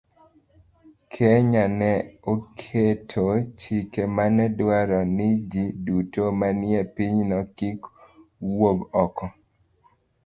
[1.13, 1.91] Kenya ne
[2.31, 3.23] oketo
[3.59, 7.79] chik mane dwaro ni ji duto manie pinyno kik
[8.57, 9.25] wuog oko,